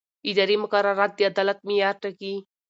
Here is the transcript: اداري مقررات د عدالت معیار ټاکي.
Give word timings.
اداري 0.29 0.55
مقررات 0.63 1.11
د 1.15 1.19
عدالت 1.31 1.59
معیار 1.67 1.95
ټاکي. 2.01 2.33